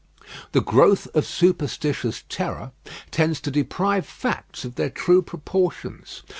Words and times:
The 0.53 0.61
growth 0.63 1.05
of 1.13 1.27
superstitious 1.27 2.23
terror 2.27 2.71
tends 3.11 3.39
to 3.41 3.51
deprive 3.51 4.07
facts 4.07 4.65
of 4.65 4.73
their 4.73 4.89
true 4.89 5.21
proportions. 5.21 6.23